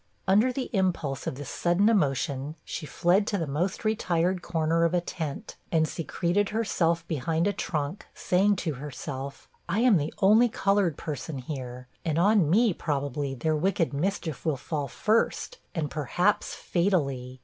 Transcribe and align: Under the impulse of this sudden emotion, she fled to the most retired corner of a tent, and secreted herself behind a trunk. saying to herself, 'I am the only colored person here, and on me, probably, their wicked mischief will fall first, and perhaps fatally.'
Under 0.27 0.51
the 0.51 0.71
impulse 0.73 1.27
of 1.27 1.35
this 1.35 1.51
sudden 1.51 1.87
emotion, 1.87 2.55
she 2.65 2.87
fled 2.87 3.27
to 3.27 3.37
the 3.37 3.45
most 3.45 3.85
retired 3.85 4.41
corner 4.41 4.83
of 4.83 4.95
a 4.95 4.99
tent, 4.99 5.57
and 5.71 5.87
secreted 5.87 6.49
herself 6.49 7.07
behind 7.07 7.45
a 7.45 7.53
trunk. 7.53 8.07
saying 8.15 8.55
to 8.55 8.73
herself, 8.73 9.47
'I 9.69 9.79
am 9.81 9.97
the 9.97 10.11
only 10.17 10.49
colored 10.49 10.97
person 10.97 11.37
here, 11.37 11.87
and 12.03 12.17
on 12.17 12.49
me, 12.49 12.73
probably, 12.73 13.35
their 13.35 13.55
wicked 13.55 13.93
mischief 13.93 14.43
will 14.43 14.57
fall 14.57 14.87
first, 14.87 15.59
and 15.75 15.91
perhaps 15.91 16.55
fatally.' 16.55 17.39